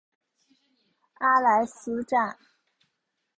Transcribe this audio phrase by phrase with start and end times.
[1.19, 2.39] 阿莱斯站。